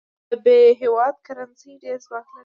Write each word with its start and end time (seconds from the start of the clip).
د 0.29 0.31
ب 0.43 0.47
هیواد 0.81 1.15
کرنسي 1.25 1.71
ډېر 1.83 1.97
ځواک 2.05 2.27
لري. 2.31 2.39